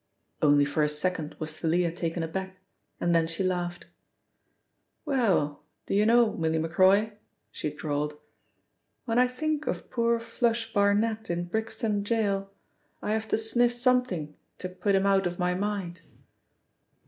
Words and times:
Only 0.41 0.65
for 0.65 0.81
a 0.81 0.89
second 0.89 1.35
was 1.37 1.59
Thalia 1.59 1.91
taken 1.91 2.23
aback, 2.23 2.57
and 2.99 3.13
then 3.13 3.27
she 3.27 3.43
laughed. 3.43 3.85
"Well, 5.05 5.61
do 5.85 5.93
you 5.93 6.07
know, 6.07 6.33
Milly 6.33 6.57
Macroy," 6.57 7.11
she 7.51 7.71
drawled, 7.71 8.15
"when 9.05 9.19
I 9.19 9.27
think 9.27 9.67
of 9.67 9.91
poor 9.91 10.19
'Flush' 10.19 10.73
Barnet 10.73 11.29
in 11.29 11.45
Brixton 11.45 12.01
Gaol, 12.01 12.49
I 13.03 13.11
have 13.11 13.27
to 13.27 13.37
sniff 13.37 13.73
something 13.73 14.35
to 14.57 14.69
put 14.69 14.95
him 14.95 15.05
out 15.05 15.27
of 15.27 15.37
my 15.37 15.53
mind." 15.53 16.01